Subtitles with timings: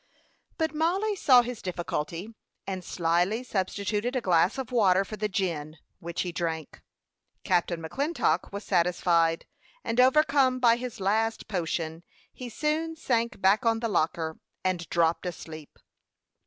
[0.57, 2.33] But Mollie saw his difficulty,
[2.65, 6.81] and slyly substituted a glass of water for the gin, which he drank.
[7.43, 9.45] Captain McClintock was satisfied,
[9.83, 12.01] and overcome by his last potion,
[12.33, 15.77] he soon sank back on the locker, and dropped asleep.